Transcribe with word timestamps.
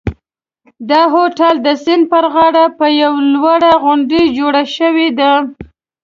دا 0.89 1.01
هوټل 1.15 1.55
د 1.65 1.67
سیند 1.83 2.03
پر 2.11 2.23
غاړه 2.33 2.65
په 2.79 2.85
یوه 3.01 3.21
لوړه 3.33 3.71
غونډۍ 3.83 4.23
جوړ 4.37 4.53
شوی 4.77 5.07
دی. 5.19 5.31